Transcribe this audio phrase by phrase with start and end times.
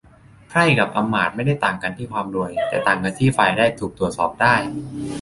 [0.49, 4.55] ไพร่กับอำมาตย์ไม่ได้ต่างกันที่ความรวย แต่ต่างกันที่ฝ่ายแรกถูกตรวจสอบได้